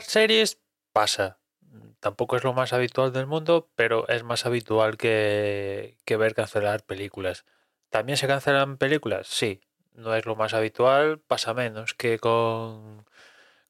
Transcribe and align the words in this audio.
series 0.00 0.60
pasa. 0.92 1.38
Tampoco 2.00 2.36
es 2.36 2.44
lo 2.44 2.52
más 2.52 2.72
habitual 2.72 3.12
del 3.12 3.26
mundo, 3.26 3.70
pero 3.76 4.08
es 4.08 4.24
más 4.24 4.46
habitual 4.46 4.96
que, 4.96 5.98
que 6.04 6.16
ver 6.16 6.34
cancelar 6.34 6.84
películas. 6.84 7.44
¿También 7.90 8.16
se 8.16 8.26
cancelan 8.26 8.78
películas? 8.78 9.26
Sí. 9.28 9.60
No 9.92 10.14
es 10.14 10.24
lo 10.24 10.36
más 10.36 10.54
habitual, 10.54 11.20
pasa 11.20 11.52
menos 11.52 11.92
que 11.92 12.18
con, 12.18 13.04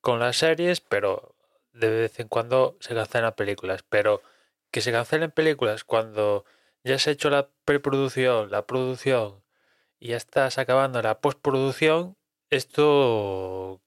con 0.01 0.21
las 0.21 0.37
series, 0.37 0.81
pero 0.81 1.35
de 1.73 1.91
vez 1.91 2.21
en 2.21 2.29
cuando 2.29 2.77
se 2.81 2.95
cancelan 2.95 3.35
películas. 3.35 3.83
Pero 3.89 4.23
que 4.71 4.81
se 4.81 4.93
cancelen 4.93 5.31
películas 5.31 5.85
cuando 5.85 6.45
ya 6.83 6.99
se 6.99 7.11
ha 7.11 7.13
hecho 7.13 7.31
la 7.31 7.49
preproducción, 7.65 8.51
la 8.51 8.67
producción 8.67 9.45
y 10.01 10.09
ya 10.09 10.17
estás 10.17 10.59
acabando 10.59 11.01
la 11.03 11.21
postproducción, 11.21 12.17
esto 12.51 13.81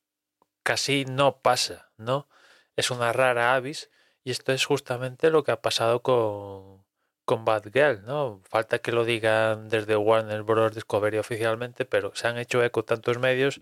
casi 0.64 1.06
no 1.06 1.42
pasa, 1.42 1.92
¿no? 1.98 2.30
Es 2.76 2.92
una 2.92 3.14
rara 3.14 3.56
avis 3.56 3.90
y 4.24 4.32
esto 4.32 4.52
es 4.54 4.66
justamente 4.66 5.30
lo 5.30 5.44
que 5.44 5.52
ha 5.52 5.62
pasado 5.62 6.02
con, 6.02 6.84
con 7.26 7.46
Bad 7.46 7.72
Girl, 7.74 8.04
¿no? 8.06 8.42
Falta 8.50 8.80
que 8.80 8.92
lo 8.92 9.06
digan 9.06 9.70
desde 9.70 9.96
Warner 9.96 10.44
Bros. 10.44 10.74
Discovery 10.76 11.18
oficialmente, 11.18 11.86
pero 11.86 12.16
se 12.16 12.28
han 12.28 12.38
hecho 12.38 12.64
eco 12.64 12.84
tantos 12.84 13.20
medios 13.20 13.62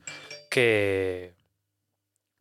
que 0.49 1.35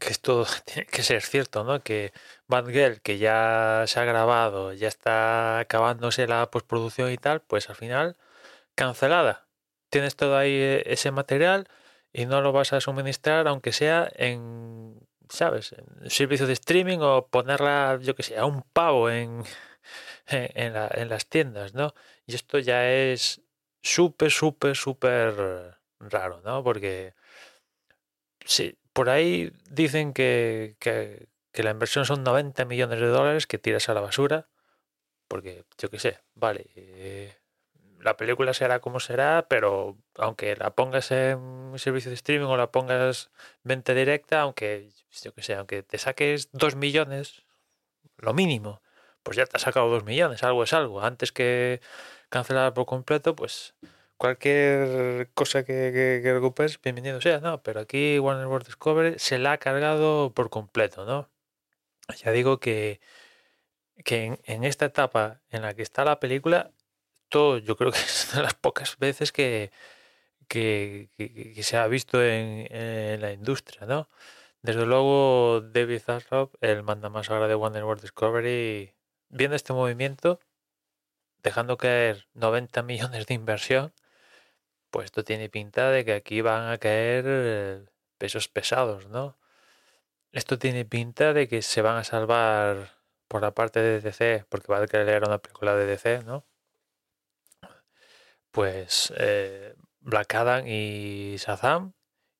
que 0.02 0.10
esto 0.10 0.44
tiene 0.64 0.86
que 0.86 1.02
ser 1.02 1.22
cierto, 1.22 1.64
¿no? 1.64 1.82
Que 1.82 2.12
Bad 2.48 2.66
Girl, 2.68 3.00
que 3.02 3.18
ya 3.18 3.84
se 3.86 4.00
ha 4.00 4.04
grabado, 4.04 4.72
ya 4.72 4.88
está 4.88 5.60
acabándose 5.60 6.26
la 6.26 6.50
postproducción 6.50 7.10
y 7.12 7.18
tal, 7.18 7.40
pues 7.42 7.70
al 7.70 7.76
final 7.76 8.16
cancelada. 8.74 9.48
Tienes 9.90 10.16
todo 10.16 10.36
ahí 10.38 10.52
eh, 10.52 10.82
ese 10.86 11.10
material 11.12 11.68
y 12.12 12.26
no 12.26 12.40
lo 12.42 12.52
vas 12.52 12.72
a 12.72 12.80
suministrar, 12.80 13.48
aunque 13.48 13.72
sea 13.72 14.10
en, 14.16 15.01
¿sabes? 15.32 15.72
En 15.72 16.10
servicio 16.10 16.46
de 16.46 16.52
streaming 16.52 16.98
o 17.00 17.26
ponerla, 17.28 17.98
yo 18.02 18.14
que 18.14 18.22
sé, 18.22 18.36
a 18.38 18.44
un 18.44 18.62
pavo 18.62 19.10
en, 19.10 19.44
en, 20.26 21.08
las 21.08 21.26
tiendas, 21.26 21.74
¿no? 21.74 21.94
Y 22.26 22.34
esto 22.34 22.58
ya 22.58 22.90
es 22.90 23.40
súper, 23.82 24.30
súper, 24.30 24.76
súper 24.76 25.78
raro, 25.98 26.42
¿no? 26.44 26.62
Porque 26.62 27.14
sí, 28.44 28.76
por 28.92 29.08
ahí 29.10 29.52
dicen 29.70 30.12
que, 30.12 30.76
que, 30.78 31.28
la 31.54 31.70
inversión 31.70 32.04
son 32.06 32.24
90 32.24 32.64
millones 32.66 33.00
de 33.00 33.06
dólares 33.06 33.46
que 33.46 33.58
tiras 33.58 33.88
a 33.88 33.94
la 33.94 34.00
basura, 34.00 34.48
porque 35.28 35.64
yo 35.78 35.90
qué 35.90 35.98
sé, 35.98 36.20
vale, 36.34 36.66
eh, 36.76 37.34
la 38.02 38.16
película 38.16 38.52
será 38.54 38.80
como 38.80 39.00
será, 39.00 39.46
pero 39.48 39.96
aunque 40.16 40.56
la 40.56 40.74
pongas 40.74 41.10
en 41.12 41.72
servicio 41.76 42.10
de 42.10 42.16
streaming 42.16 42.46
o 42.46 42.56
la 42.56 42.70
pongas 42.70 43.30
venta 43.62 43.94
directa, 43.94 44.40
aunque 44.42 44.90
yo 45.22 45.32
qué 45.34 45.42
sé, 45.42 45.54
aunque 45.54 45.82
te 45.82 45.98
saques 45.98 46.50
2 46.52 46.76
millones, 46.76 47.44
lo 48.18 48.34
mínimo, 48.34 48.82
pues 49.22 49.36
ya 49.36 49.46
te 49.46 49.56
has 49.56 49.62
sacado 49.62 49.88
2 49.88 50.04
millones, 50.04 50.42
algo 50.42 50.64
es 50.64 50.72
algo. 50.72 51.02
Antes 51.02 51.32
que 51.32 51.80
cancelar 52.28 52.74
por 52.74 52.86
completo, 52.86 53.36
pues 53.36 53.74
cualquier 54.16 55.30
cosa 55.34 55.64
que, 55.64 56.20
que, 56.22 56.32
recuperes, 56.32 56.80
bienvenido 56.80 57.20
sea, 57.20 57.40
¿no? 57.40 57.62
Pero 57.62 57.80
aquí 57.80 58.18
Warner 58.18 58.46
Bros. 58.46 58.64
Discovery 58.64 59.18
se 59.18 59.38
la 59.38 59.52
ha 59.52 59.58
cargado 59.58 60.32
por 60.34 60.50
completo, 60.50 61.04
¿no? 61.04 61.30
Ya 62.16 62.32
digo 62.32 62.60
que, 62.60 63.00
que 64.04 64.40
en, 64.44 64.64
esta 64.64 64.86
etapa 64.86 65.40
en 65.50 65.62
la 65.62 65.74
que 65.74 65.82
está 65.82 66.04
la 66.04 66.20
película, 66.20 66.72
todo 67.32 67.58
yo 67.58 67.76
creo 67.76 67.92
que 67.92 67.98
es 67.98 68.32
de 68.34 68.42
las 68.42 68.54
pocas 68.54 68.98
veces 68.98 69.32
que, 69.32 69.72
que, 70.48 71.08
se 71.62 71.76
ha 71.78 71.86
visto 71.88 72.22
en, 72.22 73.20
la 73.20 73.32
industria, 73.32 73.86
¿no? 73.86 74.08
Desde 74.62 74.86
luego, 74.86 75.62
David 75.62 76.00
Zaslav, 76.00 76.50
el 76.60 76.82
manda 76.84 77.08
más 77.10 77.30
ahora 77.30 77.48
de 77.48 77.56
Warner 77.56 77.84
Bros. 77.84 78.02
Discovery, 78.02 78.94
viendo 79.30 79.56
este 79.56 79.72
movimiento, 79.72 80.40
dejando 81.42 81.76
caer 81.78 82.28
90 82.34 82.82
millones 82.82 83.26
de 83.26 83.34
inversión, 83.34 83.92
pues 84.90 85.06
esto 85.06 85.24
tiene 85.24 85.48
pinta 85.50 85.90
de 85.90 86.04
que 86.04 86.14
aquí 86.14 86.42
van 86.42 86.70
a 86.70 86.78
caer 86.78 87.90
pesos 88.18 88.48
pesados, 88.48 89.08
¿no? 89.08 89.38
Esto 90.32 90.58
tiene 90.58 90.84
pinta 90.84 91.32
de 91.34 91.48
que 91.48 91.62
se 91.62 91.82
van 91.82 91.96
a 91.96 92.04
salvar 92.04 92.98
por 93.28 93.42
la 93.42 93.52
parte 93.54 93.80
de 93.80 94.00
DC, 94.00 94.46
porque 94.48 94.72
va 94.72 94.78
a 94.82 94.86
querer 94.86 95.24
una 95.24 95.38
película 95.38 95.76
de 95.76 95.86
DC, 95.86 96.24
¿no? 96.24 96.44
Pues 98.52 99.12
eh, 99.16 99.74
Black 100.00 100.34
Adam 100.34 100.66
y 100.66 101.36
Shazam, 101.38 101.94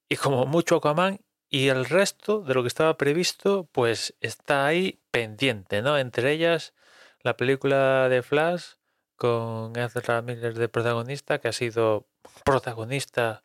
y 0.09 0.17
como 0.17 0.47
mucho 0.47 0.77
Aquaman, 0.77 1.21
y 1.49 1.69
el 1.69 1.85
resto 1.87 2.41
de 2.41 2.55
lo 2.55 2.63
que 2.63 2.69
estaba 2.69 2.97
previsto, 2.97 3.69
pues 3.73 4.15
está 4.21 4.67
ahí 4.67 5.01
pendiente, 5.11 5.83
¿no? 5.83 5.99
Entre 5.99 6.33
ellas 6.33 6.75
la 7.21 7.37
película 7.37 8.09
de 8.09 8.23
Flash 8.23 8.75
con 9.17 9.77
Ezra 9.77 10.23
Miller 10.23 10.55
de 10.55 10.69
protagonista, 10.69 11.39
que 11.41 11.49
ha 11.49 11.53
sido 11.53 12.09
protagonista 12.45 13.45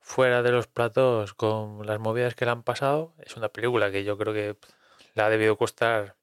fuera 0.00 0.42
de 0.42 0.52
los 0.52 0.66
platos 0.68 1.34
con 1.34 1.86
las 1.86 1.98
movidas 2.00 2.34
que 2.34 2.44
le 2.44 2.52
han 2.52 2.62
pasado. 2.62 3.14
Es 3.18 3.36
una 3.36 3.48
película 3.48 3.90
que 3.90 4.04
yo 4.04 4.18
creo 4.18 4.34
que 4.34 4.56
le 5.14 5.22
ha 5.22 5.28
debido 5.30 5.56
costar 5.56 6.16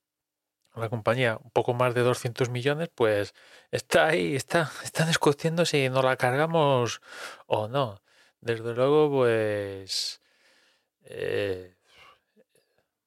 la 0.79 0.89
compañía 0.89 1.37
un 1.43 1.51
poco 1.51 1.73
más 1.73 1.93
de 1.93 2.01
200 2.01 2.49
millones, 2.49 2.89
pues 2.93 3.33
está 3.71 4.07
ahí, 4.07 4.35
está, 4.35 4.71
está 4.83 5.05
discutiendo 5.05 5.65
si 5.65 5.89
nos 5.89 6.03
la 6.03 6.17
cargamos 6.17 7.01
o 7.47 7.67
no. 7.67 8.01
Desde 8.41 8.73
luego, 8.73 9.09
pues... 9.09 10.21
Eh, 11.03 11.75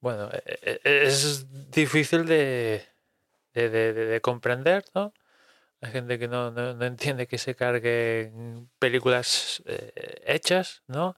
bueno, 0.01 0.31
e, 0.33 0.81
e, 0.85 1.03
es 1.05 1.71
difícil 1.71 2.27
de, 2.27 2.87
de, 3.53 3.69
de 3.69 4.21
comprender, 4.23 4.85
¿no? 4.95 5.13
Hay 5.83 5.93
gente 5.93 6.19
que 6.19 6.29
no, 6.29 6.51
no, 6.51 6.85
entiende 6.85 7.27
que 7.27 7.39
se 7.39 7.55
carguen 7.55 8.71
películas 8.79 9.63
eh, 9.67 10.23
hechas, 10.27 10.83
¿no? 10.87 11.17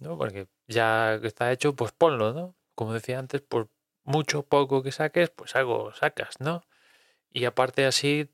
¿no? 0.00 0.16
Porque 0.18 0.46
ya 0.68 1.18
que 1.20 1.26
está 1.28 1.50
hecho, 1.52 1.74
pues 1.74 1.92
ponlo, 1.92 2.32
¿no? 2.32 2.54
Como 2.74 2.92
decía 2.94 3.18
antes, 3.18 3.40
por 3.42 3.70
mucho 4.04 4.42
poco 4.44 4.82
que 4.82 4.92
saques, 4.92 5.30
pues 5.30 5.56
algo 5.56 5.92
sacas, 5.94 6.40
¿no? 6.40 6.64
Y 7.32 7.46
aparte 7.46 7.86
así, 7.86 8.30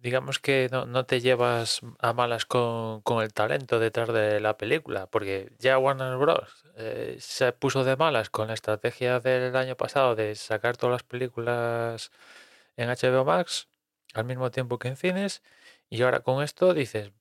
digamos 0.00 0.38
que 0.38 0.68
no, 0.70 0.86
no, 0.86 1.06
te 1.06 1.20
llevas 1.20 1.80
a 1.98 2.12
malas 2.12 2.44
con, 2.46 3.00
con, 3.02 3.22
el 3.22 3.32
talento 3.32 3.78
detrás 3.78 4.12
de 4.12 4.40
la 4.40 4.56
película, 4.58 5.06
porque 5.06 5.52
ya 5.58 5.78
Warner 5.78 6.16
Bros. 6.16 6.64
Eh, 6.76 7.16
se 7.20 7.52
puso 7.52 7.84
de 7.84 7.96
malas 7.96 8.30
con 8.30 8.48
la 8.48 8.54
estrategia 8.54 9.20
del 9.20 9.56
año 9.56 9.76
pasado 9.76 10.14
de 10.14 10.34
sacar 10.34 10.76
todas 10.76 10.92
las 10.94 11.02
películas 11.02 12.10
en 12.76 12.88
HBO 12.88 13.24
Max 13.24 13.68
al 14.14 14.24
mismo 14.24 14.50
tiempo 14.50 14.78
que 14.78 14.88
en 14.88 14.96
cines 14.96 15.42
y 15.90 16.02
ahora 16.02 16.20
con 16.20 16.42
esto 16.42 16.74
dices 16.74 17.12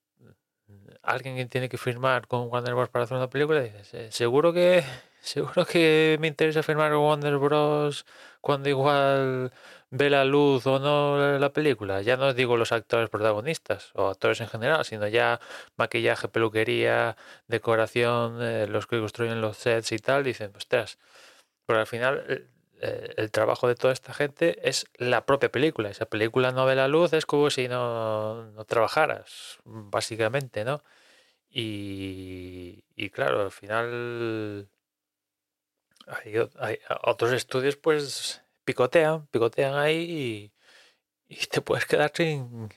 alguien 1.02 1.36
que 1.36 1.46
tiene 1.46 1.70
que 1.70 1.78
firmar 1.78 2.28
con 2.28 2.50
Warner 2.50 2.76
Bros 2.76 2.90
para 2.90 3.06
hacer 3.06 3.18
una 3.18 3.30
película 3.30 3.62
dices 3.62 3.94
eh, 3.94 4.12
seguro 4.12 4.54
que 4.54 4.84
seguro 5.28 5.66
que 5.66 6.18
me 6.20 6.28
interesa 6.28 6.64
firmar 6.64 6.96
Warner 6.96 7.38
Bros 7.38 8.06
cuando 8.42 8.70
igual 8.70 9.52
ve 9.90 10.10
la 10.10 10.26
luz 10.26 10.66
o 10.68 10.80
no 10.80 11.38
la 11.40 11.54
película 11.54 12.02
ya 12.02 12.18
no 12.18 12.34
digo 12.34 12.58
los 12.58 12.72
actores 12.72 13.10
protagonistas 13.10 13.92
o 13.96 14.08
actores 14.08 14.42
en 14.42 14.48
general 14.48 14.86
sino 14.86 15.08
ya 15.08 15.40
maquillaje 15.78 16.28
peluquería 16.28 17.18
decoración 17.48 18.42
eh, 18.42 18.68
los 18.68 18.88
que 18.88 19.00
construyen 19.00 19.42
los 19.42 19.58
sets 19.58 19.92
y 19.92 20.00
tal 20.00 20.24
dicen 20.24 20.54
ostras 20.56 20.98
pero 21.66 21.80
al 21.80 21.88
final 21.88 22.24
eh, 22.30 22.48
eh, 22.82 23.14
el 23.18 23.32
trabajo 23.32 23.68
de 23.68 23.76
toda 23.76 23.94
esta 23.94 24.14
gente 24.14 24.68
es 24.70 24.86
la 24.98 25.26
propia 25.26 25.52
película. 25.52 25.90
Esa 25.90 26.06
película 26.06 26.52
no 26.52 26.66
ve 26.66 26.76
la 26.76 26.88
luz, 26.88 27.14
es 27.14 27.26
como 27.26 27.50
si 27.50 27.68
no, 27.68 28.52
no 28.52 28.66
trabajaras, 28.66 29.60
básicamente, 29.66 30.64
¿no? 30.64 30.84
Y, 31.50 32.84
y, 32.96 33.10
claro, 33.12 33.42
al 33.42 33.52
final 33.52 34.70
hay, 36.08 36.80
otros 37.04 37.34
estudios 37.34 37.76
pues 37.78 38.44
picotean, 38.66 39.28
picotean 39.28 39.76
ahí 39.76 40.52
y, 41.28 41.36
y, 41.36 41.46
te 41.48 41.62
puedes 41.62 41.86
quedar 41.86 42.12
sin, 42.14 42.70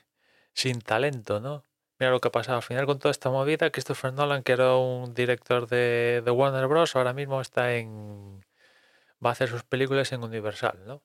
sin 0.53 0.81
talento, 0.81 1.39
¿no? 1.39 1.63
Mira 1.99 2.11
lo 2.11 2.19
que 2.19 2.29
ha 2.29 2.31
pasado 2.31 2.57
al 2.57 2.63
final 2.63 2.85
con 2.85 2.99
toda 2.99 3.11
esta 3.11 3.29
movida. 3.29 3.69
Christopher 3.71 4.13
Nolan, 4.13 4.43
que 4.43 4.53
era 4.53 4.75
un 4.75 5.13
director 5.13 5.67
de, 5.67 6.21
de 6.25 6.31
Warner 6.31 6.67
Bros., 6.67 6.95
ahora 6.95 7.13
mismo 7.13 7.41
está 7.41 7.75
en, 7.75 8.43
va 9.23 9.29
a 9.29 9.33
hacer 9.33 9.49
sus 9.49 9.63
películas 9.63 10.11
en 10.11 10.23
Universal, 10.23 10.79
¿no? 10.85 11.03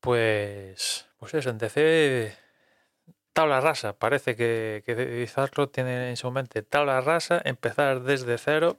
Pues, 0.00 1.06
pues 1.18 1.34
eso, 1.34 1.50
en 1.50 1.58
DC, 1.58 2.36
tabla 3.32 3.60
rasa. 3.60 3.98
Parece 3.98 4.36
que, 4.36 4.82
que 4.84 4.94
Bizarro 4.94 5.68
tiene 5.68 6.10
en 6.10 6.16
su 6.16 6.30
mente 6.30 6.62
tabla 6.62 7.00
rasa, 7.00 7.40
empezar 7.44 8.02
desde 8.02 8.38
cero 8.38 8.78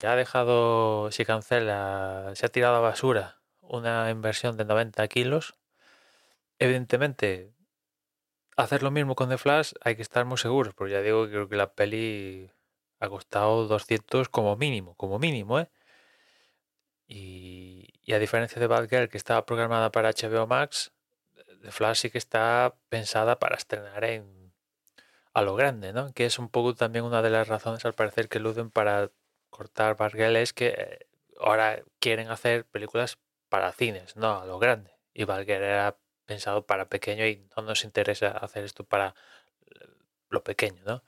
Ya 0.00 0.12
ha 0.12 0.16
dejado, 0.16 1.10
si 1.12 1.24
cancela, 1.24 2.32
se 2.34 2.46
ha 2.46 2.48
tirado 2.48 2.76
a 2.76 2.80
basura 2.80 3.40
una 3.60 4.10
inversión 4.10 4.56
de 4.56 4.64
90 4.64 5.06
kilos. 5.08 5.54
Evidentemente, 6.58 7.52
hacer 8.56 8.82
lo 8.82 8.90
mismo 8.90 9.14
con 9.14 9.28
The 9.28 9.38
Flash 9.38 9.72
hay 9.82 9.96
que 9.96 10.02
estar 10.02 10.24
muy 10.24 10.38
seguros, 10.38 10.74
porque 10.74 10.92
ya 10.92 11.02
digo 11.02 11.24
que 11.26 11.32
creo 11.32 11.48
que 11.48 11.56
la 11.56 11.72
peli 11.74 12.50
ha 13.00 13.08
costado 13.08 13.66
200 13.66 14.28
como 14.28 14.56
mínimo, 14.56 14.94
como 14.96 15.18
mínimo, 15.18 15.60
¿eh? 15.60 15.68
Y, 17.06 17.90
y 18.02 18.12
a 18.14 18.18
diferencia 18.18 18.60
de 18.60 18.66
Bad 18.66 18.88
Girl, 18.88 19.08
que 19.08 19.18
estaba 19.18 19.44
programada 19.46 19.92
para 19.92 20.10
HBO 20.10 20.46
Max, 20.46 20.92
The 21.62 21.70
Flash 21.70 21.98
sí 22.02 22.10
que 22.10 22.18
está 22.18 22.76
pensada 22.88 23.38
para 23.38 23.56
estrenar 23.56 24.04
en 24.04 24.52
a 25.34 25.42
lo 25.42 25.56
grande, 25.56 25.92
¿no? 25.92 26.12
Que 26.14 26.26
es 26.26 26.38
un 26.38 26.48
poco 26.48 26.74
también 26.74 27.04
una 27.04 27.22
de 27.22 27.30
las 27.30 27.48
razones, 27.48 27.84
al 27.84 27.94
parecer, 27.94 28.28
que 28.28 28.38
eluden 28.38 28.70
para 28.70 29.10
cortar 29.54 29.96
Girl 30.12 30.36
es 30.36 30.52
que 30.52 30.74
eh, 30.76 31.06
ahora 31.38 31.82
quieren 32.00 32.28
hacer 32.28 32.66
películas 32.66 33.18
para 33.48 33.72
cines, 33.72 34.16
no 34.16 34.40
a 34.40 34.46
lo 34.46 34.58
grande. 34.58 34.90
Y 35.14 35.24
Girl 35.24 35.48
era 35.48 35.96
pensado 36.26 36.66
para 36.66 36.88
pequeño 36.88 37.26
y 37.26 37.46
no 37.56 37.62
nos 37.62 37.84
interesa 37.84 38.28
hacer 38.30 38.64
esto 38.64 38.84
para 38.84 39.14
lo 40.30 40.42
pequeño, 40.42 40.82
¿no? 40.84 41.04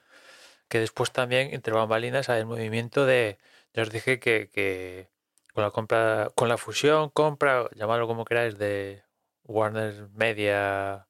Que 0.69 0.81
después 0.81 1.12
también, 1.12 1.54
entre 1.54 1.75
bambalinas, 1.75 2.28
hay 2.28 2.40
el 2.40 2.46
movimiento 2.46 3.06
de, 3.06 3.38
yo 3.75 3.82
os 3.82 3.90
dije 3.90 4.20
que, 4.20 4.50
que 4.50 5.10
con 5.52 5.64
la 5.64 5.70
compra, 5.70 6.31
con 6.34 6.49
la 6.49 6.58
fusión, 6.58 7.10
compra, 7.10 7.69
llamadlo 7.75 8.06
como 8.06 8.25
queráis, 8.25 8.58
de 8.58 9.02
Warner 9.44 10.08
Media, 10.10 11.08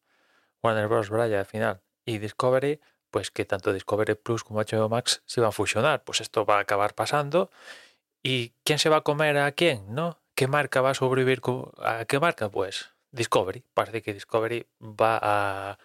Warner 0.62 0.88
Bros. 0.88 1.10
Vaya, 1.10 1.40
al 1.40 1.46
final, 1.46 1.82
y 2.04 2.18
Discovery, 2.18 2.80
pues 3.10 3.30
que 3.30 3.44
tanto 3.44 3.72
Discovery 3.72 4.14
Plus 4.14 4.44
como 4.44 4.60
HBO 4.60 4.88
Max 4.88 5.22
se 5.26 5.40
van 5.40 5.48
a 5.48 5.52
fusionar. 5.52 6.04
Pues 6.04 6.20
esto 6.20 6.44
va 6.44 6.58
a 6.58 6.60
acabar 6.60 6.94
pasando. 6.94 7.50
¿Y 8.22 8.50
quién 8.64 8.78
se 8.78 8.88
va 8.88 8.98
a 8.98 9.00
comer 9.02 9.38
a 9.38 9.52
quién? 9.52 9.94
¿No? 9.94 10.18
¿Qué 10.34 10.48
marca 10.48 10.80
va 10.80 10.90
a 10.90 10.94
sobrevivir? 10.94 11.40
¿A 11.78 12.04
qué 12.04 12.20
marca? 12.20 12.50
Pues 12.50 12.90
Discovery. 13.12 13.64
Parece 13.74 14.02
que 14.02 14.12
Discovery 14.14 14.66
va 14.82 15.18
a 15.22 15.78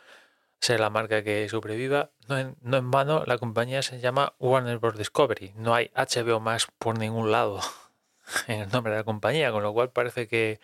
ser 0.59 0.79
la 0.79 0.89
marca 0.89 1.23
que 1.23 1.47
sobreviva. 1.49 2.11
No 2.27 2.37
en, 2.37 2.55
no 2.61 2.77
en 2.77 2.91
vano, 2.91 3.23
la 3.25 3.37
compañía 3.37 3.81
se 3.81 3.99
llama 3.99 4.33
Warner 4.39 4.77
Bros. 4.79 4.97
Discovery. 4.97 5.53
No 5.55 5.73
hay 5.73 5.91
HBO 5.95 6.39
Max 6.39 6.67
por 6.77 6.97
ningún 6.97 7.31
lado 7.31 7.59
en 8.47 8.61
el 8.61 8.69
nombre 8.69 8.91
de 8.91 8.99
la 8.99 9.03
compañía, 9.03 9.51
con 9.51 9.63
lo 9.63 9.73
cual 9.73 9.91
parece 9.91 10.27
que, 10.27 10.59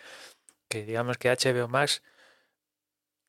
que 0.68 0.86
digamos 0.86 1.18
que 1.18 1.30
HBO 1.30 1.68
Max 1.68 2.04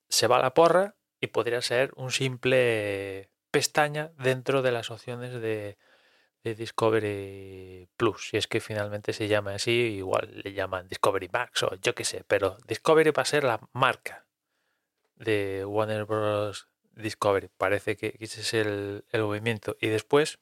se 0.08 0.26
va 0.26 0.38
a 0.38 0.42
la 0.42 0.54
porra 0.54 0.94
y 1.20 1.29
podría 1.29 1.62
ser 1.62 1.93
un 1.97 2.11
simple 2.11 3.31
pestaña 3.50 4.12
dentro 4.19 4.62
de 4.62 4.73
las 4.73 4.91
opciones 4.91 5.32
de, 5.32 5.79
de 6.44 6.55
Discovery 6.55 7.88
Plus. 7.97 8.29
Si 8.31 8.37
es 8.37 8.47
que 8.47 8.61
finalmente 8.61 9.12
se 9.12 9.29
llama 9.29 9.55
así, 9.55 9.70
igual 9.70 10.43
le 10.44 10.53
llaman 10.53 10.88
Discovery 10.88 11.29
Max 11.32 11.62
o 11.62 11.75
yo 11.76 11.94
qué 11.94 12.05
sé, 12.05 12.25
pero 12.26 12.59
Discovery 12.67 13.11
va 13.11 13.23
a 13.23 13.26
ser 13.26 13.44
la 13.44 13.61
marca 13.73 14.26
de 15.17 15.65
Warner 15.65 16.05
Bros. 16.05 16.69
Discovery. 16.99 17.49
Parece 17.56 17.97
que 17.97 18.17
ese 18.19 18.41
es 18.41 18.55
el, 18.55 19.05
el 19.11 19.23
movimiento. 19.23 19.76
Y 19.81 19.88
después, 19.88 20.38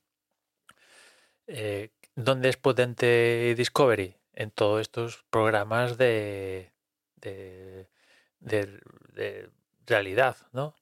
eh, 1.47 1.91
¿dónde 2.15 2.49
es 2.49 2.57
potente 2.57 3.55
Discovery? 3.57 4.17
En 4.33 4.51
todos 4.51 4.81
estos 4.81 5.25
programas 5.31 5.97
de, 5.97 6.73
de, 7.17 7.89
realidad, 9.87 10.37
¿no? 10.53 10.75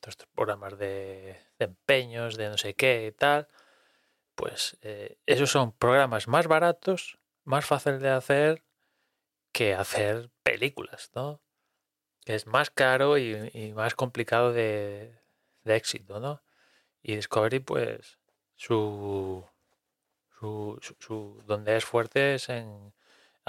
Todos 0.00 0.14
estos 0.14 0.28
programas 0.34 0.78
de, 0.78 1.38
empeños, 1.58 2.36
de 2.36 2.48
no 2.48 2.58
sé 2.58 2.74
qué 2.74 3.06
y 3.08 3.12
tal. 3.12 3.48
Pues 4.34 4.78
eh, 4.82 5.18
esos 5.26 5.50
son 5.50 5.72
programas 5.72 6.26
más 6.28 6.46
baratos, 6.46 7.18
más 7.44 7.66
fáciles 7.66 8.00
de 8.00 8.10
hacer 8.10 8.64
que 9.52 9.74
hacer 9.74 10.30
películas, 10.42 11.10
¿no? 11.14 11.40
Que 12.24 12.34
es 12.34 12.46
más 12.46 12.70
caro 12.70 13.18
y, 13.18 13.72
más 13.74 13.94
complicado 13.94 14.52
de, 14.52 15.18
de, 15.64 15.76
éxito, 15.76 16.20
¿no? 16.20 16.42
Y 17.02 17.16
Discovery, 17.16 17.60
pues, 17.60 18.18
su, 18.56 19.44
su, 20.38 20.78
su, 20.80 20.96
su 20.98 21.42
donde 21.46 21.76
es 21.76 21.84
fuerte 21.84 22.34
es 22.34 22.48
en 22.48 22.92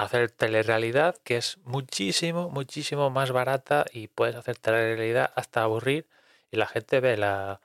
hacer 0.04 0.32
telerrealidad, 0.32 1.16
que 1.24 1.38
es 1.38 1.60
muchísimo, 1.64 2.50
muchísimo 2.50 3.12
más 3.12 3.32
barata 3.32 3.86
y 3.92 4.08
puedes 4.08 4.36
hacer 4.36 4.58
telerrealidad 4.58 5.32
hasta 5.36 5.62
aburrir 5.62 6.08
y 6.50 6.58
la 6.58 6.66
gente 6.66 7.00
ve 7.00 7.18
la, 7.18 7.62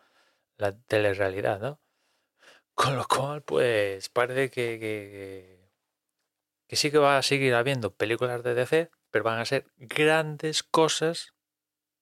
telerrealidad, 0.86 1.60
¿no? 1.60 1.80
Con 2.74 2.94
lo 2.96 3.06
cual, 3.08 3.42
pues 3.42 4.10
parece 4.10 4.50
que, 4.50 4.78
que, 4.78 5.70
que, 6.68 6.76
sí 6.76 6.90
que 6.90 6.98
va 6.98 7.16
a 7.16 7.22
seguir 7.22 7.54
habiendo 7.54 7.94
películas 7.94 8.42
de 8.42 8.54
DC, 8.54 8.90
pero 9.10 9.24
van 9.24 9.38
a 9.38 9.46
ser 9.46 9.66
grandes 9.78 10.62
cosas, 10.62 11.32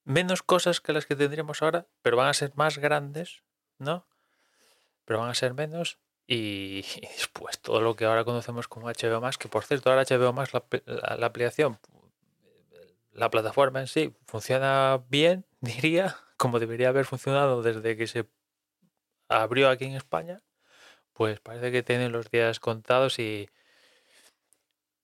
menos 0.03 0.43
cosas 0.43 0.81
que 0.81 0.93
las 0.93 1.07
que 1.07 1.15
tendríamos 1.15 1.63
ahora, 1.63 1.87
pero 2.03 2.17
van 2.17 2.29
a 2.29 2.35
ser 2.35 2.53
más 2.57 2.79
grandes, 2.79 3.45
¿no? 3.79 4.09
Pero 5.05 5.21
van 5.21 5.31
a 5.31 5.35
ser 5.35 5.55
menos 5.55 6.01
y, 6.27 6.83
después 7.03 7.61
todo 7.61 7.81
lo 7.81 7.97
que 7.97 8.05
ahora 8.05 8.25
conocemos 8.25 8.69
como 8.69 8.89
HBO 8.89 9.21
Max, 9.21 9.39
que 9.39 9.49
por 9.49 9.65
cierto, 9.65 9.91
ahora 9.91 10.05
HBO 10.05 10.33
Max, 10.33 10.53
la, 10.55 11.27
aplicación, 11.27 11.79
la 13.13 13.31
plataforma 13.31 13.81
en 13.81 13.87
sí, 13.87 14.15
funciona 14.27 15.03
bien, 15.09 15.45
diría, 15.61 16.17
como 16.37 16.59
debería 16.61 16.89
haber 16.89 17.05
funcionado 17.07 17.63
desde 17.63 17.97
que 17.97 18.07
se 18.07 18.27
abrió 19.29 19.69
aquí 19.69 19.85
en 19.87 19.95
España, 19.95 20.43
pues 21.13 21.41
parece 21.41 21.73
que 21.73 21.83
tienen 21.83 22.13
los 22.13 22.31
días 22.31 22.61
contados 22.61 23.19
y, 23.19 23.49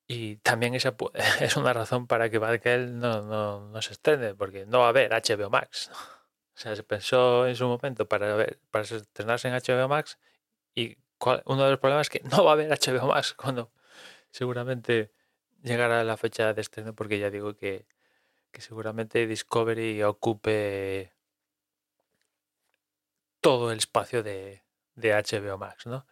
y 0.07 0.37
también 0.39 0.75
esa 0.75 0.97
es 1.41 1.57
una 1.57 1.73
razón 1.73 2.07
para 2.07 2.31
que 2.31 2.39
Batgirl 2.39 2.99
no, 2.99 3.23
no, 3.23 3.69
no 3.69 3.83
se 3.83 3.93
estrene, 3.93 4.35
porque 4.35 4.67
no 4.67 4.81
va 4.81 4.87
a 4.87 4.89
haber 4.91 5.13
HBO 5.13 5.51
Max. 5.51 5.91
O 6.57 6.63
sea, 6.63 6.77
se 6.77 6.83
pensó 6.83 7.47
en 7.47 7.57
su 7.57 7.67
momento 7.67 8.07
para, 8.09 8.35
ver, 8.35 8.61
para 8.71 8.85
estrenarse 8.85 9.49
en 9.49 9.55
HBO 9.55 9.89
Max 9.89 10.19
y 10.75 10.99
uno 11.45 11.65
de 11.65 11.71
los 11.71 11.81
problemas 11.81 12.07
es 12.07 12.11
que 12.11 12.29
no 12.29 12.45
va 12.45 12.51
a 12.51 12.55
haber 12.55 12.71
HBO 12.71 13.07
Max 13.07 13.35
cuando 13.37 13.71
seguramente 14.31 15.13
llegará 15.63 16.05
la 16.05 16.17
fecha 16.17 16.55
de 16.55 16.61
estreno, 16.61 16.95
porque 16.95 17.19
ya 17.19 17.31
digo 17.31 17.55
que, 17.55 17.87
que 18.51 18.61
seguramente 18.61 19.27
Discovery 19.27 20.03
ocupe 20.03 21.13
todo 23.41 23.73
el 23.73 23.79
espacio 23.79 24.23
de, 24.23 24.63
de 24.95 25.13
HBO 25.13 25.59
Max, 25.59 25.87
¿no? 25.87 26.07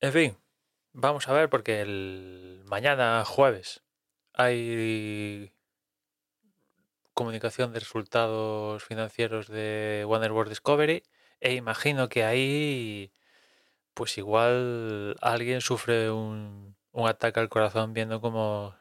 En 0.00 0.12
fin, 0.12 0.36
vamos 0.92 1.28
a 1.28 1.32
ver 1.32 1.48
porque 1.48 1.80
el 1.80 2.62
mañana 2.66 3.24
jueves 3.24 3.82
hay 4.34 5.52
comunicación 7.14 7.72
de 7.72 7.80
resultados 7.80 8.82
financieros 8.82 9.48
de 9.48 10.04
Warner 10.06 10.32
Bros. 10.32 10.48
Discovery 10.48 11.02
e 11.40 11.54
imagino 11.54 12.08
que 12.08 12.24
ahí 12.24 13.12
pues 13.94 14.18
igual 14.18 15.16
alguien 15.20 15.60
sufre 15.60 16.10
un, 16.10 16.76
un 16.92 17.08
ataque 17.08 17.40
al 17.40 17.48
corazón 17.48 17.92
viendo 17.94 18.20
cómo 18.20 18.74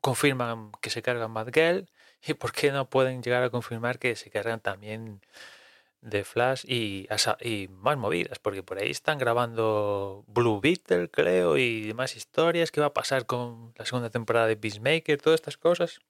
confirman 0.00 0.72
que 0.80 0.90
se 0.90 1.02
cargan 1.02 1.30
Mad 1.30 1.48
Girl 1.52 1.88
y 2.26 2.34
por 2.34 2.52
qué 2.52 2.72
no 2.72 2.88
pueden 2.90 3.22
llegar 3.22 3.42
a 3.42 3.50
confirmar 3.50 3.98
que 3.98 4.16
se 4.16 4.30
cargan 4.30 4.60
también 4.60 5.20
de 6.02 6.24
Flash 6.24 6.64
y, 6.66 7.08
y 7.40 7.68
más 7.68 7.96
movidas, 7.98 8.38
porque 8.38 8.62
por 8.62 8.78
ahí 8.78 8.90
están 8.90 9.18
grabando 9.18 10.24
Blue 10.26 10.60
Beetle, 10.60 11.10
creo, 11.10 11.56
y 11.58 11.82
demás 11.82 12.16
historias. 12.16 12.70
¿Qué 12.70 12.80
va 12.80 12.88
a 12.88 12.94
pasar 12.94 13.26
con 13.26 13.74
la 13.76 13.84
segunda 13.84 14.10
temporada 14.10 14.46
de 14.46 14.56
Peacemaker? 14.56 15.20
Todas 15.20 15.40
estas 15.40 15.56
cosas. 15.56 16.00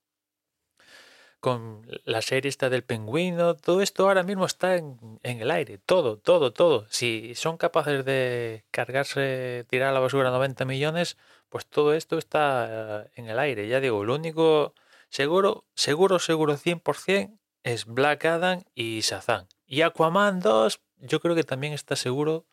Con 1.40 1.87
la 2.04 2.20
serie 2.20 2.50
esta 2.50 2.68
del 2.68 2.85
pingüino, 2.85 3.56
todo 3.56 3.80
esto 3.80 4.06
ahora 4.06 4.23
mismo 4.23 4.44
está 4.44 4.76
en, 4.76 5.18
en, 5.23 5.40
el 5.40 5.50
aire, 5.50 5.78
todo, 5.78 6.18
todo, 6.18 6.52
todo. 6.52 6.87
Si 6.90 7.35
son 7.35 7.56
capaces 7.56 8.04
de 8.04 8.64
cargarse, 8.70 9.64
tirar 9.68 9.88
a 9.88 9.92
la 9.92 10.00
basura 10.00 10.30
90 10.30 10.66
millones, 10.66 11.16
pues 11.49 11.66
todo 11.66 11.94
esto 11.94 12.18
está 12.18 13.09
en 13.16 13.28
el 13.28 13.38
aire. 13.38 13.68
Ya 13.68 13.80
digo, 13.80 14.04
lo 14.04 14.14
único 14.14 14.75
seguro, 15.09 15.64
seguro, 15.75 16.18
seguro 16.18 16.56
100% 16.56 17.38
es 17.62 17.85
Black 17.87 18.25
Adam 18.25 18.62
y 18.75 19.00
Shazam. 19.00 19.47
Y 19.66 19.82
Aquaman 19.82 20.40
2, 20.40 20.80
yo 20.99 21.20
creo 21.20 21.35
que 21.35 21.44
también 21.44 21.73
está 21.73 21.97
seguro, 21.97 22.47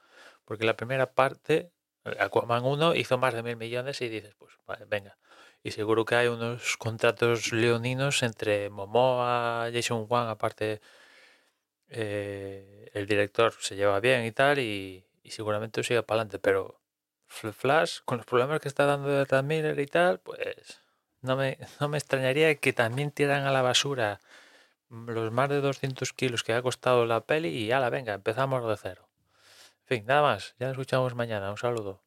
porque 0.45 0.65
la 0.65 0.75
primera 0.75 1.13
parte, 1.13 1.71
Aquaman 2.19 2.65
1 2.65 2.95
hizo 2.95 3.17
más 3.17 3.33
de 3.33 3.43
mil 3.43 3.57
millones 3.57 4.01
y 4.01 4.09
dices, 4.09 4.35
pues 4.37 4.53
vale, 4.65 4.85
venga. 4.85 5.17
Y 5.63 5.71
seguro 5.71 6.05
que 6.05 6.15
hay 6.15 6.27
unos 6.27 6.77
contratos 6.77 7.51
leoninos 7.51 8.23
entre 8.23 8.69
Momoa, 8.69 9.69
Jason 9.73 10.05
Wan, 10.09 10.27
aparte 10.29 10.81
eh, 11.89 12.89
el 12.93 13.07
director 13.07 13.53
se 13.59 13.75
lleva 13.75 13.99
bien 13.99 14.25
y 14.25 14.31
tal, 14.31 14.59
y, 14.59 15.05
seguramente 15.25 15.83
siga 15.83 16.03
para 16.03 16.21
adelante, 16.21 16.39
pero 16.39 16.79
Flash, 17.27 17.99
con 18.05 18.17
los 18.17 18.25
problemas 18.25 18.61
que 18.61 18.69
está 18.69 18.85
dando 18.85 19.09
de 19.09 19.43
Miller 19.43 19.79
y 19.79 19.87
tal, 19.87 20.19
pues 20.19 20.81
no 21.21 21.35
me, 21.35 21.57
no 21.79 21.89
me 21.89 21.97
extrañaría 21.97 22.55
que 22.55 22.73
también 22.73 23.11
tiran 23.11 23.45
a 23.45 23.51
la 23.51 23.61
basura 23.61 24.19
los 24.89 25.31
más 25.31 25.49
de 25.49 25.61
200 25.61 26.13
kilos 26.13 26.43
que 26.43 26.53
ha 26.53 26.61
costado 26.61 27.05
la 27.05 27.21
peli 27.21 27.49
y 27.49 27.67
la 27.67 27.89
venga, 27.89 28.13
empezamos 28.13 28.67
de 28.67 28.77
cero. 28.77 29.09
En 29.81 29.87
fin, 29.87 30.05
nada 30.05 30.21
más, 30.21 30.55
ya 30.59 30.67
nos 30.67 30.73
escuchamos 30.73 31.15
mañana, 31.15 31.49
un 31.51 31.57
saludo. 31.57 32.06